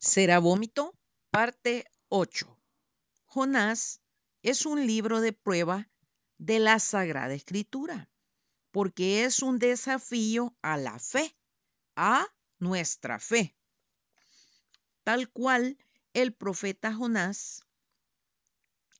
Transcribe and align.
Será 0.00 0.38
vómito, 0.38 0.96
parte 1.30 1.84
8. 2.08 2.56
Jonás 3.26 4.00
es 4.42 4.64
un 4.64 4.86
libro 4.86 5.20
de 5.20 5.32
prueba 5.32 5.90
de 6.38 6.60
la 6.60 6.78
Sagrada 6.78 7.34
Escritura, 7.34 8.08
porque 8.70 9.24
es 9.24 9.42
un 9.42 9.58
desafío 9.58 10.56
a 10.62 10.76
la 10.76 11.00
fe, 11.00 11.36
a 11.96 12.24
nuestra 12.60 13.18
fe. 13.18 13.56
Tal 15.02 15.30
cual 15.30 15.76
el 16.12 16.32
profeta 16.32 16.94
Jonás, 16.94 17.64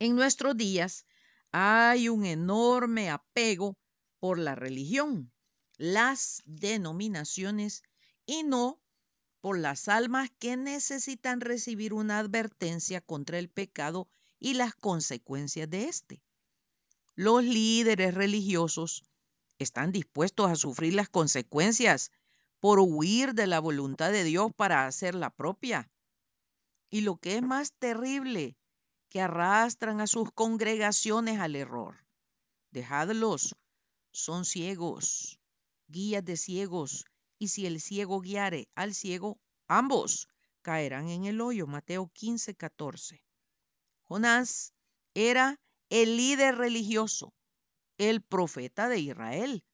en 0.00 0.16
nuestros 0.16 0.56
días 0.56 1.06
hay 1.52 2.08
un 2.08 2.26
enorme 2.26 3.08
apego 3.08 3.78
por 4.18 4.36
la 4.40 4.56
religión, 4.56 5.32
las 5.76 6.42
denominaciones 6.44 7.84
y 8.26 8.42
no 8.42 8.80
por 9.40 9.58
las 9.58 9.88
almas 9.88 10.30
que 10.38 10.56
necesitan 10.56 11.40
recibir 11.40 11.92
una 11.92 12.18
advertencia 12.18 13.00
contra 13.00 13.38
el 13.38 13.48
pecado 13.48 14.08
y 14.38 14.54
las 14.54 14.74
consecuencias 14.74 15.68
de 15.70 15.84
éste. 15.84 16.22
Los 17.14 17.42
líderes 17.44 18.14
religiosos 18.14 19.04
están 19.58 19.92
dispuestos 19.92 20.50
a 20.50 20.56
sufrir 20.56 20.94
las 20.94 21.08
consecuencias 21.08 22.10
por 22.60 22.80
huir 22.80 23.34
de 23.34 23.46
la 23.46 23.60
voluntad 23.60 24.12
de 24.12 24.24
Dios 24.24 24.52
para 24.54 24.86
hacer 24.86 25.14
la 25.14 25.30
propia. 25.30 25.90
Y 26.90 27.02
lo 27.02 27.16
que 27.16 27.36
es 27.36 27.42
más 27.42 27.72
terrible, 27.72 28.56
que 29.08 29.20
arrastran 29.20 30.00
a 30.00 30.06
sus 30.06 30.30
congregaciones 30.32 31.40
al 31.40 31.56
error. 31.56 32.04
Dejadlos, 32.70 33.56
son 34.10 34.44
ciegos, 34.44 35.40
guías 35.86 36.24
de 36.24 36.36
ciegos, 36.36 37.04
y 37.38 37.48
si 37.48 37.66
el 37.66 37.80
ciego 37.80 38.20
guiare 38.20 38.68
al 38.74 38.94
ciego, 38.94 39.38
ambos 39.68 40.28
caerán 40.62 41.08
en 41.08 41.24
el 41.24 41.40
hoyo. 41.40 41.66
Mateo 41.66 42.10
15, 42.12 42.54
14. 42.54 43.22
Jonás 44.04 44.74
era 45.14 45.60
el 45.88 46.16
líder 46.16 46.56
religioso, 46.56 47.32
el 47.96 48.22
profeta 48.22 48.88
de 48.88 48.98
Israel, 49.00 49.64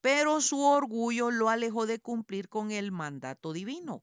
pero 0.00 0.40
su 0.40 0.60
orgullo 0.60 1.30
lo 1.30 1.48
alejó 1.48 1.86
de 1.86 1.98
cumplir 1.98 2.48
con 2.48 2.70
el 2.70 2.92
mandato 2.92 3.52
divino. 3.52 4.02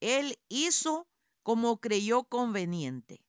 Él 0.00 0.38
hizo 0.48 1.08
como 1.42 1.78
creyó 1.78 2.24
conveniente. 2.24 3.24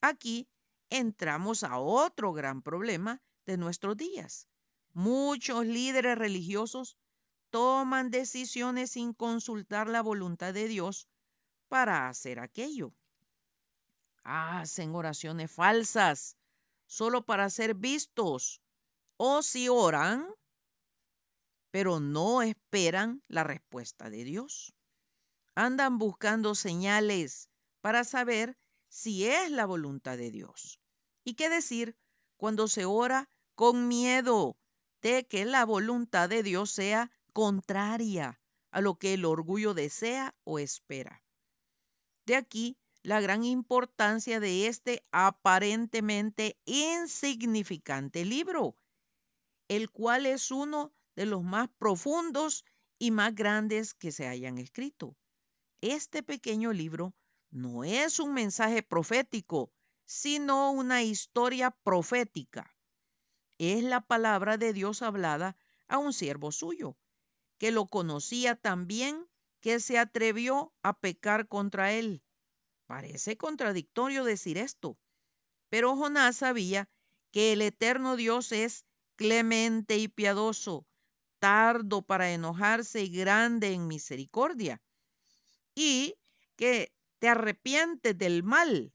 Aquí 0.00 0.48
entramos 0.88 1.62
a 1.62 1.78
otro 1.78 2.32
gran 2.32 2.62
problema 2.62 3.20
de 3.46 3.56
nuestros 3.56 3.96
días. 3.96 4.48
Muchos 4.92 5.66
líderes 5.66 6.16
religiosos 6.18 6.96
toman 7.50 8.10
decisiones 8.10 8.92
sin 8.92 9.12
consultar 9.12 9.88
la 9.88 10.02
voluntad 10.02 10.54
de 10.54 10.68
Dios 10.68 11.08
para 11.68 12.08
hacer 12.08 12.40
aquello. 12.40 12.92
Hacen 14.22 14.94
oraciones 14.94 15.50
falsas 15.50 16.36
solo 16.86 17.24
para 17.24 17.48
ser 17.50 17.74
vistos 17.74 18.60
o 19.16 19.42
si 19.42 19.68
oran, 19.68 20.26
pero 21.70 22.00
no 22.00 22.42
esperan 22.42 23.22
la 23.28 23.44
respuesta 23.44 24.10
de 24.10 24.24
Dios. 24.24 24.74
Andan 25.54 25.98
buscando 25.98 26.54
señales 26.54 27.48
para 27.80 28.04
saber 28.04 28.56
si 28.88 29.26
es 29.26 29.50
la 29.50 29.66
voluntad 29.66 30.16
de 30.16 30.30
Dios. 30.30 30.80
¿Y 31.24 31.34
qué 31.34 31.48
decir 31.48 31.96
cuando 32.36 32.66
se 32.66 32.84
ora 32.84 33.28
con 33.54 33.88
miedo 33.88 34.56
de 35.02 35.26
que 35.26 35.44
la 35.44 35.64
voluntad 35.64 36.28
de 36.28 36.42
Dios 36.42 36.70
sea 36.70 37.10
contraria 37.32 38.40
a 38.70 38.80
lo 38.80 38.98
que 38.98 39.14
el 39.14 39.24
orgullo 39.24 39.74
desea 39.74 40.34
o 40.44 40.58
espera. 40.58 41.22
De 42.26 42.36
aquí 42.36 42.78
la 43.02 43.20
gran 43.20 43.44
importancia 43.44 44.40
de 44.40 44.66
este 44.66 45.04
aparentemente 45.10 46.58
insignificante 46.66 48.24
libro, 48.24 48.76
el 49.68 49.90
cual 49.90 50.26
es 50.26 50.50
uno 50.50 50.92
de 51.16 51.26
los 51.26 51.42
más 51.42 51.68
profundos 51.78 52.64
y 52.98 53.10
más 53.10 53.34
grandes 53.34 53.94
que 53.94 54.12
se 54.12 54.28
hayan 54.28 54.58
escrito. 54.58 55.16
Este 55.80 56.22
pequeño 56.22 56.72
libro 56.72 57.14
no 57.50 57.84
es 57.84 58.20
un 58.20 58.34
mensaje 58.34 58.82
profético, 58.82 59.72
sino 60.04 60.70
una 60.72 61.02
historia 61.02 61.70
profética. 61.70 62.76
Es 63.58 63.82
la 63.82 64.00
palabra 64.00 64.56
de 64.56 64.72
Dios 64.72 65.02
hablada 65.02 65.56
a 65.88 65.98
un 65.98 66.12
siervo 66.12 66.52
suyo, 66.52 66.96
que 67.60 67.72
lo 67.72 67.88
conocía 67.88 68.56
tan 68.56 68.86
bien 68.86 69.28
que 69.60 69.80
se 69.80 69.98
atrevió 69.98 70.72
a 70.82 70.98
pecar 70.98 71.46
contra 71.46 71.92
él. 71.92 72.24
Parece 72.86 73.36
contradictorio 73.36 74.24
decir 74.24 74.56
esto, 74.56 74.98
pero 75.68 75.94
Jonás 75.94 76.38
sabía 76.38 76.88
que 77.30 77.52
el 77.52 77.60
eterno 77.60 78.16
Dios 78.16 78.50
es 78.52 78.86
clemente 79.14 79.98
y 79.98 80.08
piadoso, 80.08 80.86
tardo 81.38 82.00
para 82.00 82.32
enojarse 82.32 83.04
y 83.04 83.10
grande 83.10 83.74
en 83.74 83.86
misericordia, 83.86 84.80
y 85.74 86.16
que 86.56 86.94
te 87.18 87.28
arrepientes 87.28 88.16
del 88.16 88.42
mal, 88.42 88.94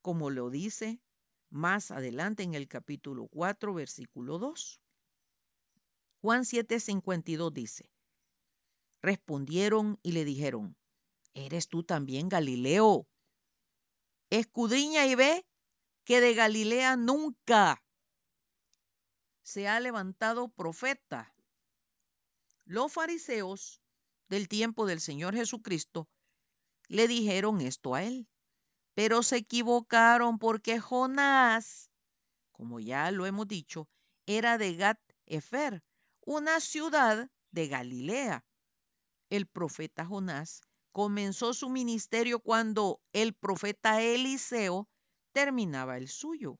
como 0.00 0.30
lo 0.30 0.48
dice 0.48 1.02
más 1.50 1.90
adelante 1.90 2.44
en 2.44 2.54
el 2.54 2.66
capítulo 2.66 3.28
4, 3.28 3.74
versículo 3.74 4.38
2. 4.38 4.80
Juan 6.24 6.44
7:52 6.44 7.52
dice, 7.52 7.92
respondieron 9.02 9.98
y 10.02 10.12
le 10.12 10.24
dijeron, 10.24 10.74
¿eres 11.34 11.68
tú 11.68 11.82
también 11.82 12.30
Galileo? 12.30 13.06
Escudriña 14.30 15.04
y 15.04 15.16
ve 15.16 15.46
que 16.02 16.22
de 16.22 16.32
Galilea 16.32 16.96
nunca 16.96 17.84
se 19.42 19.68
ha 19.68 19.78
levantado 19.80 20.48
profeta. 20.48 21.34
Los 22.64 22.90
fariseos 22.90 23.82
del 24.30 24.48
tiempo 24.48 24.86
del 24.86 25.02
Señor 25.02 25.34
Jesucristo 25.34 26.08
le 26.88 27.06
dijeron 27.06 27.60
esto 27.60 27.94
a 27.94 28.02
él, 28.02 28.26
pero 28.94 29.22
se 29.22 29.36
equivocaron 29.36 30.38
porque 30.38 30.80
Jonás, 30.80 31.90
como 32.50 32.80
ya 32.80 33.10
lo 33.10 33.26
hemos 33.26 33.46
dicho, 33.46 33.90
era 34.24 34.56
de 34.56 34.74
Gat 34.76 34.98
Efer, 35.26 35.83
una 36.26 36.60
ciudad 36.60 37.30
de 37.50 37.68
Galilea. 37.68 38.44
El 39.28 39.46
profeta 39.46 40.06
Jonás 40.06 40.62
comenzó 40.92 41.52
su 41.52 41.68
ministerio 41.68 42.40
cuando 42.40 43.00
el 43.12 43.34
profeta 43.34 44.00
Eliseo 44.00 44.88
terminaba 45.32 45.98
el 45.98 46.08
suyo. 46.08 46.58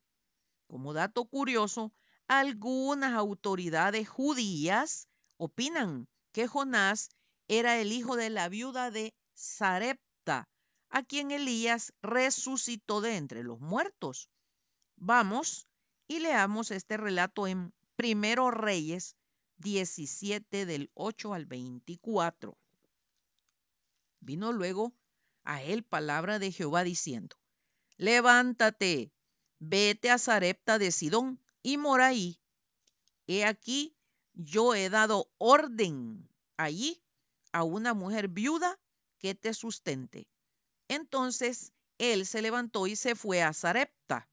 Como 0.67 0.93
dato 0.93 1.25
curioso, 1.25 1.93
algunas 2.29 3.15
autoridades 3.15 4.09
judías 4.09 5.09
opinan 5.39 6.09
que 6.33 6.47
Jonás 6.47 7.09
era 7.49 7.81
el 7.81 7.93
hijo 7.93 8.17
de 8.17 8.31
la 8.31 8.49
viuda 8.49 8.91
de 8.91 9.15
Sarepta, 9.35 10.49
a 10.91 11.03
quien 11.03 11.31
Elías 11.31 11.93
resucitó 12.03 13.01
de 13.01 13.17
entre 13.17 13.43
los 13.45 13.61
muertos. 13.61 14.29
Vamos 14.97 15.69
y 16.07 16.21
leamos 16.21 16.71
este 16.71 16.97
relato 16.97 17.47
en 17.47 17.73
Primero 17.97 18.51
Reyes 18.51 19.17
17 19.65 20.67
del 20.67 20.91
8 20.93 21.33
al 21.33 21.47
24. 21.47 22.57
Vino 24.21 24.53
luego 24.53 24.93
a 25.43 25.63
él 25.63 25.83
palabra 25.83 26.39
de 26.39 26.53
Jehová 26.53 26.85
diciendo, 26.85 27.35
levántate, 27.97 29.11
vete 29.59 30.11
a 30.11 30.19
Sarepta 30.19 30.79
de 30.79 30.93
Sidón 30.93 31.41
y 31.63 31.79
mora 31.79 32.09
ahí. 32.09 32.39
He 33.27 33.47
aquí, 33.47 33.97
yo 34.35 34.75
he 34.75 34.91
dado 34.91 35.31
orden 35.39 36.29
allí 36.59 37.03
a 37.53 37.63
una 37.63 37.95
mujer 37.95 38.29
viuda 38.29 38.79
que 39.19 39.35
te 39.35 39.55
sustente. 39.55 40.29
Entonces 40.89 41.73
él 41.97 42.27
se 42.27 42.43
levantó 42.43 42.87
y 42.87 42.97
se 42.97 43.15
fue 43.15 43.43
a 43.43 43.55
Sarepta. 43.55 44.29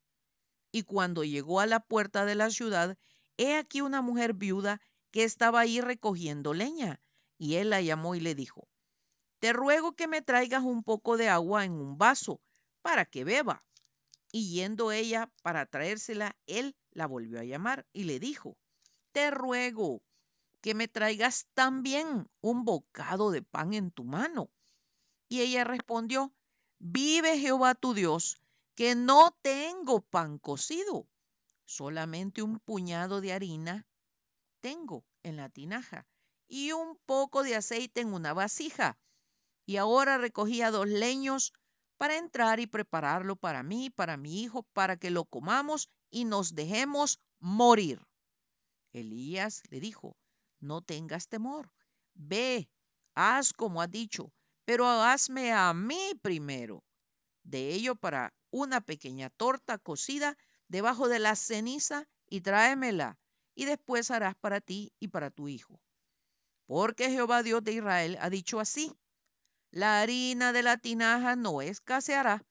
Y 0.73 0.83
cuando 0.83 1.23
llegó 1.23 1.61
a 1.61 1.67
la 1.67 1.79
puerta 1.79 2.25
de 2.25 2.35
la 2.35 2.49
ciudad, 2.49 2.97
he 3.37 3.55
aquí 3.55 3.79
una 3.79 4.01
mujer 4.01 4.33
viuda 4.33 4.81
que 5.11 5.23
estaba 5.23 5.59
ahí 5.59 5.81
recogiendo 5.81 6.53
leña. 6.53 7.01
Y 7.37 7.55
él 7.55 7.69
la 7.69 7.81
llamó 7.81 8.15
y 8.15 8.19
le 8.19 8.35
dijo, 8.35 8.67
te 9.39 9.53
ruego 9.53 9.93
que 9.93 10.07
me 10.07 10.21
traigas 10.21 10.63
un 10.63 10.83
poco 10.83 11.17
de 11.17 11.27
agua 11.27 11.65
en 11.65 11.73
un 11.73 11.97
vaso 11.97 12.39
para 12.81 13.05
que 13.05 13.23
beba. 13.23 13.63
Y 14.31 14.53
yendo 14.53 14.91
ella 14.91 15.31
para 15.41 15.65
traérsela, 15.65 16.37
él 16.45 16.75
la 16.91 17.07
volvió 17.07 17.39
a 17.39 17.43
llamar 17.43 17.85
y 17.91 18.05
le 18.05 18.19
dijo, 18.19 18.57
te 19.11 19.31
ruego 19.31 20.01
que 20.61 20.75
me 20.75 20.87
traigas 20.87 21.47
también 21.53 22.29
un 22.39 22.63
bocado 22.63 23.31
de 23.31 23.41
pan 23.41 23.73
en 23.73 23.91
tu 23.91 24.03
mano. 24.03 24.49
Y 25.27 25.41
ella 25.41 25.63
respondió, 25.63 26.31
vive 26.79 27.39
Jehová 27.39 27.75
tu 27.75 27.93
Dios, 27.93 28.39
que 28.75 28.95
no 28.95 29.35
tengo 29.41 30.01
pan 30.01 30.37
cocido, 30.37 31.07
solamente 31.65 32.41
un 32.41 32.59
puñado 32.59 33.21
de 33.21 33.33
harina 33.33 33.85
tengo 34.61 35.03
en 35.23 35.35
la 35.35 35.49
tinaja 35.49 36.07
y 36.47 36.71
un 36.71 36.97
poco 37.05 37.43
de 37.43 37.55
aceite 37.55 38.01
en 38.01 38.13
una 38.13 38.33
vasija. 38.33 38.97
Y 39.65 39.77
ahora 39.77 40.17
recogía 40.17 40.71
dos 40.71 40.87
leños 40.87 41.53
para 41.97 42.17
entrar 42.17 42.59
y 42.59 42.67
prepararlo 42.67 43.35
para 43.35 43.63
mí, 43.63 43.89
para 43.89 44.17
mi 44.17 44.41
hijo, 44.41 44.63
para 44.73 44.97
que 44.97 45.11
lo 45.11 45.25
comamos 45.25 45.89
y 46.09 46.25
nos 46.25 46.55
dejemos 46.55 47.19
morir. 47.39 48.01
Elías 48.91 49.63
le 49.69 49.79
dijo, 49.79 50.17
no 50.59 50.81
tengas 50.81 51.27
temor, 51.27 51.71
ve, 52.13 52.69
haz 53.15 53.53
como 53.53 53.81
has 53.81 53.89
dicho, 53.89 54.33
pero 54.65 54.87
hazme 54.89 55.53
a 55.53 55.73
mí 55.73 56.13
primero. 56.21 56.83
De 57.43 57.73
ello 57.73 57.95
para 57.95 58.33
una 58.51 58.81
pequeña 58.81 59.29
torta 59.29 59.77
cocida 59.77 60.37
debajo 60.67 61.07
de 61.07 61.19
la 61.19 61.35
ceniza 61.35 62.07
y 62.27 62.41
tráemela, 62.41 63.17
y 63.55 63.65
después 63.65 64.11
harás 64.11 64.35
para 64.35 64.61
ti 64.61 64.93
y 64.99 65.09
para 65.09 65.31
tu 65.31 65.47
hijo. 65.47 65.79
Porque 66.65 67.09
Jehová 67.09 67.43
Dios 67.43 67.63
de 67.63 67.73
Israel 67.73 68.17
ha 68.21 68.29
dicho 68.29 68.59
así, 68.59 68.93
la 69.71 70.01
harina 70.01 70.53
de 70.53 70.63
la 70.63 70.77
tinaja 70.77 71.35
no 71.35 71.61
escaseará, 71.61 72.45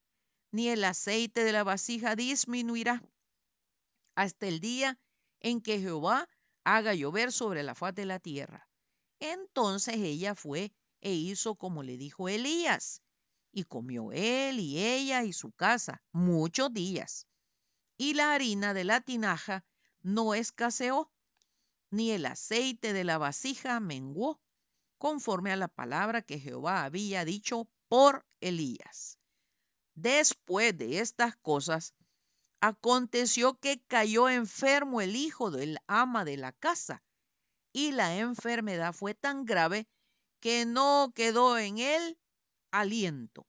ni 0.52 0.68
el 0.68 0.84
aceite 0.84 1.44
de 1.44 1.52
la 1.52 1.64
vasija 1.64 2.16
disminuirá, 2.16 3.02
hasta 4.14 4.46
el 4.46 4.60
día 4.60 4.98
en 5.40 5.60
que 5.60 5.78
Jehová 5.78 6.28
haga 6.64 6.94
llover 6.94 7.32
sobre 7.32 7.62
la 7.62 7.74
faz 7.74 7.94
de 7.94 8.04
la 8.04 8.18
tierra. 8.18 8.68
Entonces 9.20 9.96
ella 9.96 10.34
fue 10.34 10.72
e 11.00 11.12
hizo 11.12 11.54
como 11.54 11.82
le 11.82 11.96
dijo 11.96 12.28
Elías, 12.28 13.02
y 13.52 13.64
comió 13.64 14.12
él 14.12 14.60
y 14.60 14.78
ella 14.78 15.24
y 15.24 15.32
su 15.32 15.52
casa 15.52 16.02
muchos 16.12 16.72
días. 16.72 17.26
Y 17.96 18.14
la 18.14 18.34
harina 18.34 18.74
de 18.74 18.84
la 18.84 19.00
tinaja 19.00 19.64
no 20.02 20.34
escaseó, 20.34 21.10
ni 21.90 22.12
el 22.12 22.26
aceite 22.26 22.92
de 22.92 23.04
la 23.04 23.18
vasija 23.18 23.80
menguó, 23.80 24.40
conforme 24.98 25.52
a 25.52 25.56
la 25.56 25.68
palabra 25.68 26.22
que 26.22 26.38
Jehová 26.38 26.84
había 26.84 27.24
dicho 27.24 27.68
por 27.88 28.26
Elías. 28.40 29.18
Después 29.94 30.76
de 30.76 31.00
estas 31.00 31.36
cosas, 31.36 31.94
aconteció 32.60 33.58
que 33.58 33.82
cayó 33.86 34.28
enfermo 34.28 35.00
el 35.00 35.16
hijo 35.16 35.50
del 35.50 35.78
ama 35.86 36.24
de 36.24 36.36
la 36.36 36.52
casa, 36.52 37.02
y 37.72 37.92
la 37.92 38.16
enfermedad 38.18 38.92
fue 38.92 39.14
tan 39.14 39.44
grave 39.44 39.88
que 40.40 40.66
no 40.66 41.12
quedó 41.14 41.58
en 41.58 41.78
él 41.78 42.18
aliento. 42.70 43.46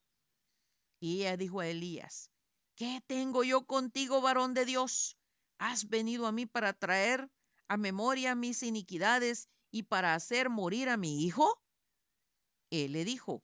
Y 0.99 1.21
ella 1.21 1.37
dijo 1.37 1.59
a 1.59 1.67
Elías, 1.67 2.29
¿qué 2.75 3.01
tengo 3.07 3.43
yo 3.43 3.65
contigo, 3.65 4.21
varón 4.21 4.53
de 4.53 4.65
Dios? 4.65 5.17
¿Has 5.61 5.89
venido 5.89 6.25
a 6.25 6.31
mí 6.31 6.47
para 6.47 6.73
traer 6.73 7.29
a 7.67 7.77
memoria 7.77 8.33
mis 8.33 8.63
iniquidades 8.63 9.47
y 9.69 9.83
para 9.83 10.15
hacer 10.15 10.49
morir 10.49 10.89
a 10.89 10.97
mi 10.97 11.23
hijo? 11.23 11.61
Él 12.71 12.93
le 12.93 13.05
dijo, 13.05 13.43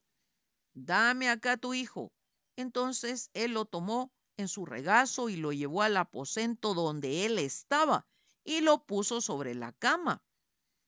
dame 0.73 1.29
acá 1.29 1.57
tu 1.57 1.75
hijo. 1.75 2.11
Entonces 2.55 3.29
él 3.35 3.51
lo 3.51 3.65
tomó 3.65 4.11
en 4.35 4.47
su 4.47 4.65
regazo 4.65 5.29
y 5.29 5.35
lo 5.35 5.53
llevó 5.53 5.83
al 5.83 5.95
aposento 5.95 6.73
donde 6.73 7.27
él 7.27 7.37
estaba 7.37 8.07
y 8.43 8.61
lo 8.61 8.83
puso 8.83 9.21
sobre 9.21 9.53
la 9.53 9.71
cama. 9.73 10.23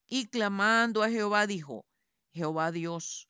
Y 0.08 0.30
clamando 0.30 1.04
a 1.04 1.12
Jehová 1.12 1.46
dijo, 1.46 1.86
Jehová 2.34 2.72
Dios, 2.72 3.30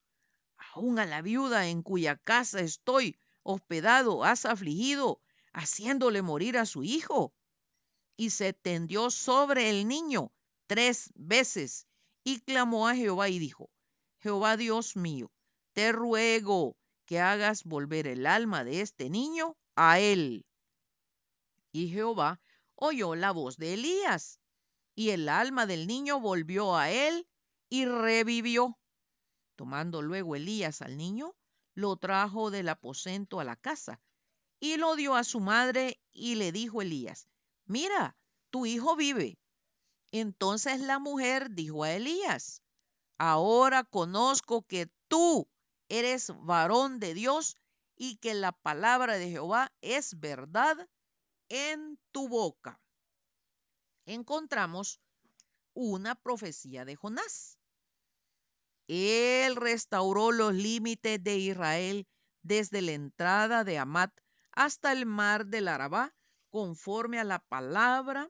aún 0.74 1.00
a 1.00 1.06
la 1.06 1.22
viuda 1.22 1.68
en 1.68 1.84
cuya 1.84 2.16
casa 2.16 2.62
estoy 2.62 3.20
hospedado 3.44 4.24
has 4.24 4.46
afligido, 4.46 5.22
haciéndole 5.52 6.22
morir 6.22 6.58
a 6.58 6.66
su 6.66 6.84
hijo. 6.84 7.34
Y 8.20 8.32
se 8.32 8.52
tendió 8.52 9.12
sobre 9.12 9.70
el 9.70 9.88
niño 9.88 10.34
tres 10.68 11.10
veces 11.16 11.88
y 12.26 12.42
clamó 12.42 12.90
a 12.90 12.94
Jehová 12.94 13.30
y 13.30 13.40
dijo, 13.40 13.70
Jehová 14.18 14.58
Dios 14.58 14.98
mío, 14.98 15.32
te 15.72 15.94
ruego 15.94 16.76
que 17.06 17.22
hagas 17.22 17.64
volver 17.64 18.08
el 18.08 18.26
alma 18.26 18.66
de 18.66 18.82
este 18.82 19.10
niño 19.10 19.56
a 19.78 20.02
él. 20.02 20.46
Y 21.72 21.88
Jehová 21.88 22.42
oyó 22.76 23.16
la 23.16 23.32
voz 23.32 23.56
de 23.56 23.76
Elías, 23.76 24.42
y 24.96 25.12
el 25.12 25.30
alma 25.30 25.66
del 25.66 25.88
niño 25.88 26.20
volvió 26.20 26.76
a 26.76 26.92
él 26.92 27.26
y 27.70 27.86
revivió. 27.86 28.78
Tomando 29.56 30.02
luego 30.02 30.36
Elías 30.36 30.82
al 30.82 30.98
niño, 30.98 31.38
lo 31.74 31.96
trajo 31.96 32.52
del 32.52 32.68
aposento 32.68 33.40
a 33.40 33.46
la 33.46 33.56
casa 33.56 34.02
y 34.60 34.76
lo 34.76 34.98
dio 34.98 35.16
a 35.16 35.24
su 35.24 35.40
madre 35.40 36.02
y 36.12 36.36
le 36.36 36.52
dijo 36.52 36.82
Elías, 36.82 37.29
mira, 37.70 38.18
tu 38.50 38.66
hijo 38.66 38.96
vive. 38.96 39.40
Entonces 40.12 40.82
la 40.82 41.00
mujer 41.00 41.52
dijo 41.52 41.84
a 41.84 41.92
Elías, 41.92 42.62
ahora 43.18 43.84
conozco 43.84 44.64
que 44.64 44.92
tú 45.08 45.48
eres 45.88 46.32
varón 46.42 47.00
de 47.00 47.14
Dios 47.14 47.56
y 47.96 48.18
que 48.18 48.34
la 48.34 48.52
palabra 48.52 49.18
de 49.18 49.30
Jehová 49.30 49.72
es 49.82 50.20
verdad 50.20 50.90
en 51.50 52.00
tu 52.12 52.28
boca. 52.28 52.82
Encontramos 54.06 55.00
una 55.74 56.16
profecía 56.16 56.86
de 56.86 56.96
Jonás. 56.96 57.60
Él 58.88 59.56
restauró 59.56 60.32
los 60.32 60.54
límites 60.54 61.24
de 61.24 61.38
Israel 61.38 62.08
desde 62.42 62.82
la 62.82 62.94
entrada 62.94 63.64
de 63.64 63.78
Amat 63.78 64.12
hasta 64.52 64.92
el 64.92 65.06
mar 65.06 65.46
del 65.46 65.68
Arabá, 65.68 66.16
conforme 66.50 67.20
a 67.20 67.24
la 67.24 67.40
palabra 67.40 68.30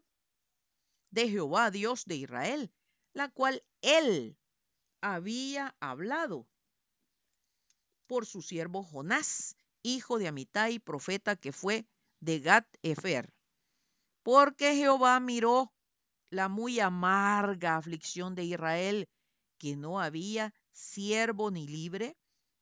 de 1.11 1.29
Jehová, 1.29 1.71
Dios 1.71 2.05
de 2.05 2.15
Israel, 2.15 2.71
la 3.13 3.29
cual 3.29 3.63
él 3.81 4.37
había 5.01 5.75
hablado 5.79 6.47
por 8.07 8.25
su 8.25 8.41
siervo 8.41 8.83
Jonás, 8.83 9.55
hijo 9.83 10.19
de 10.19 10.27
Amitai, 10.27 10.79
profeta 10.79 11.35
que 11.35 11.51
fue 11.51 11.87
de 12.19 12.39
Gat 12.39 12.67
Efer. 12.81 13.33
Porque 14.23 14.75
Jehová 14.75 15.19
miró 15.19 15.73
la 16.29 16.49
muy 16.49 16.79
amarga 16.79 17.77
aflicción 17.77 18.35
de 18.35 18.43
Israel 18.43 19.09
que 19.57 19.75
no 19.75 19.99
había 19.99 20.53
siervo 20.71 21.51
ni 21.51 21.67
libre, 21.67 22.17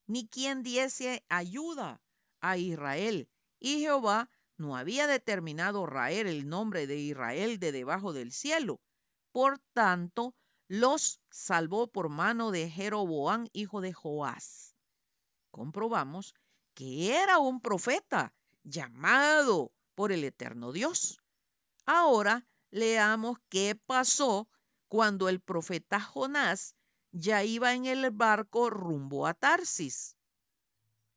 ni 0.06 0.28
quien 0.28 0.62
diese 0.62 1.24
ayuda 1.28 2.00
a 2.40 2.56
Israel. 2.56 3.28
Y 3.58 3.80
Jehová 3.80 4.30
no 4.58 4.76
había 4.76 5.06
determinado 5.06 5.86
raer 5.86 6.26
el 6.26 6.48
nombre 6.48 6.86
de 6.86 6.96
Israel 6.96 7.58
de 7.58 7.72
debajo 7.72 8.12
del 8.12 8.32
cielo. 8.32 8.80
Por 9.32 9.58
tanto, 9.72 10.34
los 10.66 11.20
salvó 11.30 11.86
por 11.86 12.08
mano 12.08 12.50
de 12.50 12.68
Jeroboam, 12.68 13.46
hijo 13.52 13.80
de 13.80 13.92
Joás. 13.92 14.74
Comprobamos 15.50 16.34
que 16.74 17.16
era 17.16 17.38
un 17.38 17.60
profeta 17.60 18.34
llamado 18.64 19.72
por 19.94 20.12
el 20.12 20.24
eterno 20.24 20.72
Dios. 20.72 21.20
Ahora 21.86 22.46
leamos 22.70 23.38
qué 23.48 23.74
pasó 23.74 24.48
cuando 24.88 25.28
el 25.28 25.40
profeta 25.40 26.00
Jonás 26.00 26.74
ya 27.12 27.44
iba 27.44 27.74
en 27.74 27.86
el 27.86 28.10
barco 28.10 28.70
rumbo 28.70 29.26
a 29.26 29.34
Tarsis. 29.34 30.16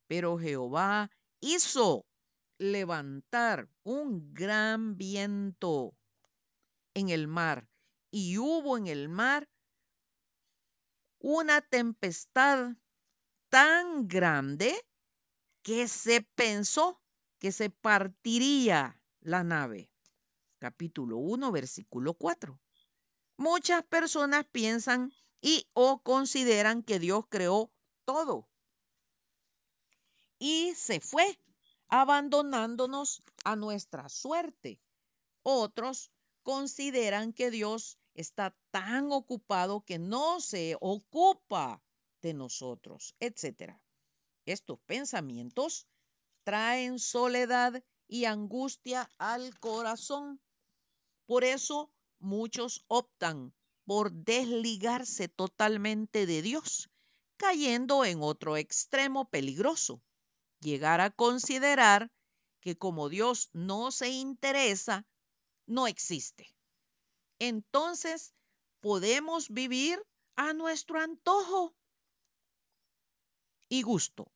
Pero 0.07 0.37
Jehová 0.37 1.09
hizo 1.39 2.05
levantar 2.61 3.67
un 3.83 4.33
gran 4.35 4.95
viento 4.95 5.97
en 6.93 7.09
el 7.09 7.27
mar 7.27 7.67
y 8.11 8.37
hubo 8.37 8.77
en 8.77 8.85
el 8.85 9.09
mar 9.09 9.49
una 11.17 11.61
tempestad 11.61 12.75
tan 13.49 14.07
grande 14.07 14.75
que 15.63 15.87
se 15.87 16.21
pensó 16.21 17.01
que 17.39 17.51
se 17.51 17.71
partiría 17.71 19.01
la 19.21 19.43
nave. 19.43 19.89
Capítulo 20.59 21.17
1, 21.17 21.51
versículo 21.51 22.13
4. 22.13 22.59
Muchas 23.37 23.83
personas 23.85 24.45
piensan 24.51 25.11
y 25.41 25.67
o 25.73 26.03
consideran 26.03 26.83
que 26.83 26.99
Dios 26.99 27.25
creó 27.27 27.71
todo. 28.05 28.47
Y 30.37 30.73
se 30.75 30.99
fue, 30.99 31.39
abandonándonos 31.91 33.21
a 33.43 33.55
nuestra 33.57 34.07
suerte. 34.07 34.79
Otros 35.43 36.09
consideran 36.41 37.33
que 37.33 37.51
Dios 37.51 37.99
está 38.13 38.55
tan 38.71 39.11
ocupado 39.11 39.81
que 39.81 39.99
no 39.99 40.39
se 40.39 40.77
ocupa 40.79 41.83
de 42.21 42.33
nosotros, 42.33 43.13
etc. 43.19 43.77
Estos 44.45 44.79
pensamientos 44.85 45.85
traen 46.43 46.97
soledad 46.97 47.83
y 48.07 48.23
angustia 48.25 49.09
al 49.17 49.59
corazón. 49.59 50.39
Por 51.25 51.43
eso 51.43 51.91
muchos 52.19 52.85
optan 52.87 53.53
por 53.85 54.13
desligarse 54.13 55.27
totalmente 55.27 56.25
de 56.25 56.41
Dios, 56.41 56.89
cayendo 57.35 58.05
en 58.05 58.21
otro 58.21 58.55
extremo 58.55 59.29
peligroso, 59.29 60.01
llegar 60.61 61.01
a 61.01 61.09
considerar 61.09 62.11
que 62.61 62.77
como 62.77 63.09
Dios 63.09 63.49
no 63.53 63.91
se 63.91 64.09
interesa, 64.09 65.05
no 65.65 65.87
existe. 65.87 66.55
Entonces 67.39 68.33
podemos 68.79 69.49
vivir 69.49 70.01
a 70.35 70.53
nuestro 70.53 70.99
antojo. 70.99 71.75
y 73.71 73.83
gusto. 73.83 74.29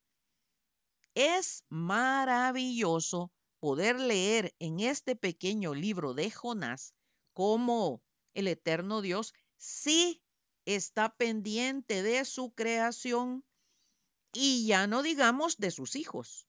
Es 1.14 1.66
maravilloso 1.68 3.34
poder 3.60 4.00
leer 4.00 4.56
en 4.60 4.80
este 4.80 5.18
pequeño 5.18 5.74
libro 5.76 6.14
de 6.14 6.32
Jonás 6.32 6.94
cómo 7.34 8.02
el 8.34 8.48
eterno 8.48 9.02
Dios 9.02 9.34
sí 9.58 10.24
está 10.64 11.14
pendiente 11.18 12.02
de 12.02 12.24
su 12.24 12.54
creación 12.54 13.44
y 14.36 14.68
ya 14.68 14.86
no 14.88 15.02
digamos 15.02 15.58
de 15.58 15.72
sus 15.72 15.96
hijos. 15.96 16.46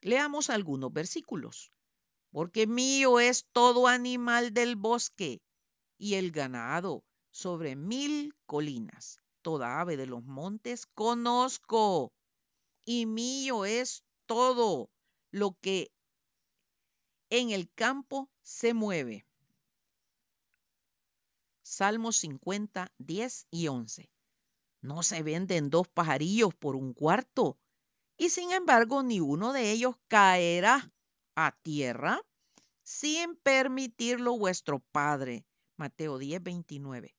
Leamos 0.00 0.50
algunos 0.50 0.92
versículos. 0.92 1.70
Porque 2.30 2.66
mío 2.66 3.20
es 3.20 3.46
todo 3.52 3.86
animal 3.86 4.52
del 4.52 4.76
bosque 4.76 5.40
y 5.96 6.14
el 6.14 6.32
ganado 6.32 7.04
sobre 7.30 7.76
mil 7.76 8.34
colinas. 8.44 9.20
Toda 9.40 9.80
ave 9.80 9.96
de 9.96 10.06
los 10.06 10.24
montes 10.24 10.86
conozco 10.86 12.12
y 12.84 13.06
mío 13.06 13.64
es 13.64 14.02
todo 14.26 14.90
lo 15.30 15.56
que 15.60 15.90
en 17.30 17.50
el 17.50 17.70
campo 17.74 18.28
se 18.42 18.74
mueve. 18.74 19.24
Salmos 21.62 22.16
50, 22.16 22.92
10 22.98 23.46
y 23.50 23.68
11. 23.68 24.10
No 24.86 25.02
se 25.02 25.24
venden 25.24 25.68
dos 25.68 25.88
pajarillos 25.88 26.54
por 26.54 26.76
un 26.76 26.94
cuarto, 26.94 27.58
y 28.16 28.30
sin 28.30 28.52
embargo 28.52 29.02
ni 29.02 29.18
uno 29.18 29.52
de 29.52 29.72
ellos 29.72 29.96
caerá 30.06 30.92
a 31.34 31.50
tierra 31.60 32.22
sin 32.84 33.34
permitirlo 33.34 34.38
vuestro 34.38 34.78
Padre. 34.78 35.44
Mateo 35.76 36.18
10, 36.18 36.40
29. 36.40 37.16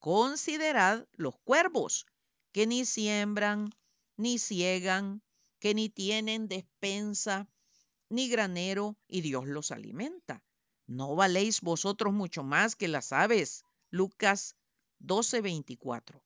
Considerad 0.00 1.06
los 1.12 1.38
cuervos, 1.44 2.06
que 2.50 2.66
ni 2.66 2.84
siembran, 2.84 3.70
ni 4.16 4.40
ciegan, 4.40 5.22
que 5.60 5.74
ni 5.74 5.88
tienen 5.88 6.48
despensa, 6.48 7.46
ni 8.08 8.28
granero, 8.28 8.96
y 9.06 9.20
Dios 9.20 9.46
los 9.46 9.70
alimenta. 9.70 10.42
¿No 10.88 11.14
valéis 11.14 11.60
vosotros 11.60 12.12
mucho 12.12 12.42
más 12.42 12.74
que 12.74 12.88
las 12.88 13.12
aves? 13.12 13.64
Lucas 13.90 14.56
12:24. 14.98 16.25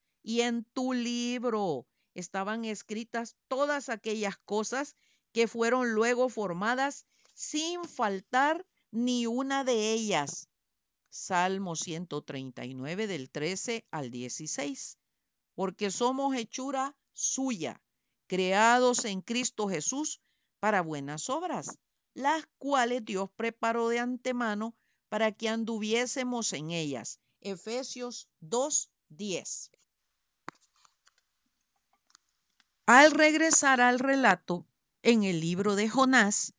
y 0.23 0.41
en 0.41 0.63
tu 0.73 0.93
libro 0.93 1.87
estaban 2.13 2.65
escritas 2.65 3.35
todas 3.47 3.89
aquellas 3.89 4.37
cosas 4.37 4.95
que 5.31 5.47
fueron 5.47 5.93
luego 5.93 6.29
formadas 6.29 7.05
sin 7.33 7.83
faltar 7.85 8.65
ni 8.91 9.25
una 9.25 9.63
de 9.63 9.93
ellas. 9.93 10.49
Salmo 11.09 11.75
139 11.75 13.07
del 13.07 13.29
13 13.29 13.85
al 13.91 14.11
16. 14.11 14.97
Porque 15.55 15.91
somos 15.91 16.35
hechura 16.35 16.95
suya, 17.13 17.81
creados 18.27 19.05
en 19.05 19.21
Cristo 19.21 19.67
Jesús 19.67 20.21
para 20.59 20.81
buenas 20.81 21.29
obras, 21.29 21.79
las 22.13 22.45
cuales 22.57 23.03
Dios 23.03 23.29
preparó 23.35 23.89
de 23.89 23.99
antemano 23.99 24.75
para 25.09 25.31
que 25.31 25.49
anduviésemos 25.49 26.53
en 26.53 26.71
ellas. 26.71 27.19
Efesios 27.41 28.29
2:10. 28.39 29.71
Al 32.93 33.11
regresar 33.11 33.79
al 33.79 33.99
relato 33.99 34.67
en 35.01 35.23
el 35.23 35.39
libro 35.39 35.77
de 35.77 35.87
Jonás, 35.87 36.53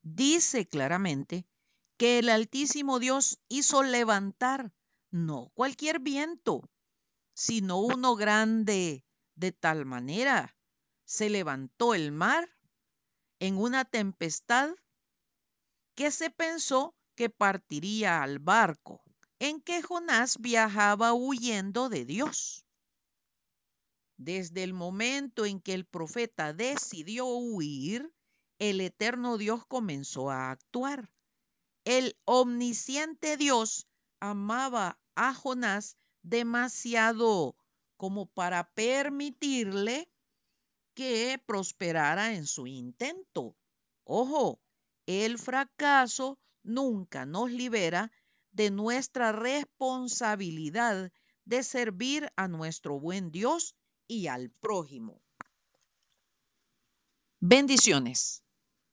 dice 0.00 0.66
claramente 0.66 1.46
que 1.98 2.18
el 2.20 2.30
Altísimo 2.30 2.98
Dios 2.98 3.38
hizo 3.48 3.82
levantar 3.82 4.72
no 5.10 5.50
cualquier 5.52 6.00
viento, 6.00 6.70
sino 7.34 7.80
uno 7.80 8.16
grande, 8.16 9.04
de 9.34 9.52
tal 9.52 9.84
manera 9.84 10.56
se 11.04 11.28
levantó 11.28 11.92
el 11.92 12.12
mar 12.12 12.48
en 13.38 13.58
una 13.58 13.84
tempestad 13.84 14.70
que 15.94 16.10
se 16.10 16.30
pensó 16.30 16.94
que 17.14 17.28
partiría 17.28 18.22
al 18.22 18.38
barco 18.38 19.02
en 19.38 19.60
que 19.60 19.82
Jonás 19.82 20.38
viajaba 20.38 21.12
huyendo 21.12 21.90
de 21.90 22.06
Dios. 22.06 22.63
Desde 24.16 24.62
el 24.62 24.74
momento 24.74 25.44
en 25.44 25.60
que 25.60 25.74
el 25.74 25.86
profeta 25.86 26.52
decidió 26.52 27.26
huir, 27.26 28.12
el 28.58 28.80
eterno 28.80 29.38
Dios 29.38 29.66
comenzó 29.66 30.30
a 30.30 30.50
actuar. 30.50 31.10
El 31.84 32.16
omnisciente 32.24 33.36
Dios 33.36 33.88
amaba 34.20 34.98
a 35.16 35.34
Jonás 35.34 35.96
demasiado 36.22 37.56
como 37.96 38.26
para 38.26 38.70
permitirle 38.72 40.08
que 40.94 41.42
prosperara 41.44 42.34
en 42.34 42.46
su 42.46 42.66
intento. 42.66 43.56
Ojo, 44.04 44.60
el 45.06 45.38
fracaso 45.38 46.38
nunca 46.62 47.26
nos 47.26 47.50
libera 47.50 48.12
de 48.52 48.70
nuestra 48.70 49.32
responsabilidad 49.32 51.12
de 51.44 51.62
servir 51.62 52.30
a 52.36 52.48
nuestro 52.48 52.98
buen 52.98 53.30
Dios 53.30 53.74
y 54.08 54.26
al 54.26 54.50
prójimo. 54.50 55.20
Bendiciones. 57.40 58.42